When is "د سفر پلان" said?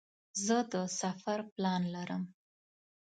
0.73-1.81